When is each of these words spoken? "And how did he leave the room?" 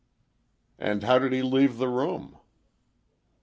"And 0.79 1.03
how 1.03 1.19
did 1.19 1.31
he 1.31 1.43
leave 1.43 1.77
the 1.77 1.87
room?" 1.87 2.39